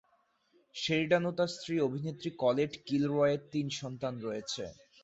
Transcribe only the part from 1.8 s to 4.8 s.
অভিনেত্রী কলেট কিলরয়ের তিন সন্তান রয়েছে।